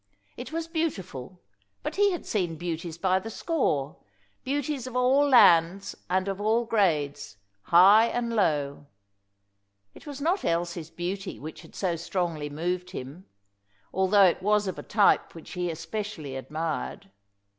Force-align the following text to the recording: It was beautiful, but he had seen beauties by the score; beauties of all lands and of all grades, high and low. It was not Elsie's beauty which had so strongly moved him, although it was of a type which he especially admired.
It 0.35 0.51
was 0.51 0.67
beautiful, 0.67 1.39
but 1.83 1.95
he 1.95 2.11
had 2.11 2.25
seen 2.25 2.55
beauties 2.55 2.97
by 2.97 3.19
the 3.19 3.29
score; 3.29 3.97
beauties 4.43 4.87
of 4.87 4.95
all 4.95 5.29
lands 5.29 5.95
and 6.09 6.27
of 6.27 6.41
all 6.41 6.65
grades, 6.65 7.37
high 7.65 8.07
and 8.07 8.35
low. 8.35 8.87
It 9.93 10.07
was 10.07 10.19
not 10.19 10.43
Elsie's 10.43 10.89
beauty 10.89 11.37
which 11.39 11.61
had 11.61 11.75
so 11.75 11.95
strongly 11.97 12.49
moved 12.49 12.89
him, 12.89 13.27
although 13.93 14.25
it 14.25 14.41
was 14.41 14.65
of 14.65 14.79
a 14.79 14.81
type 14.81 15.35
which 15.35 15.51
he 15.51 15.69
especially 15.69 16.35
admired. 16.35 17.11